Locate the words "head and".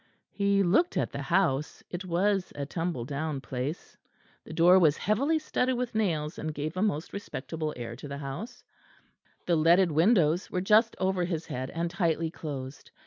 11.45-11.91